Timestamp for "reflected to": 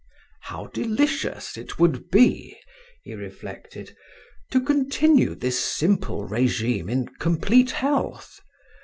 3.13-4.59